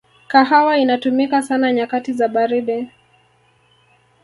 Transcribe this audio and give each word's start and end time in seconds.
kahawa 0.27 0.77
inatumika 0.77 1.41
sana 1.41 1.73
nyakati 1.73 2.13
za 2.13 2.27
baridi 2.27 2.87